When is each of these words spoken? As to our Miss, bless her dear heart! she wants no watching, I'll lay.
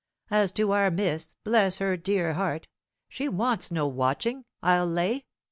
As 0.31 0.51
to 0.53 0.71
our 0.71 0.89
Miss, 0.89 1.35
bless 1.43 1.77
her 1.77 1.95
dear 1.95 2.33
heart! 2.33 2.67
she 3.07 3.29
wants 3.29 3.69
no 3.69 3.85
watching, 3.85 4.45
I'll 4.63 4.87
lay. 4.87 5.25